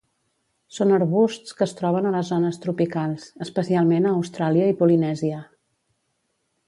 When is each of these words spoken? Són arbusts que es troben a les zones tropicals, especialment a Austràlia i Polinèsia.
Són 0.77 0.93
arbusts 0.95 1.55
que 1.59 1.63
es 1.65 1.75
troben 1.81 2.07
a 2.09 2.13
les 2.15 2.31
zones 2.33 2.59
tropicals, 2.63 3.27
especialment 3.47 4.09
a 4.09 4.15
Austràlia 4.21 4.71
i 4.75 4.79
Polinèsia. 4.81 5.47